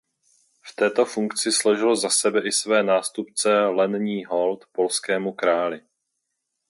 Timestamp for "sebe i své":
2.09-2.83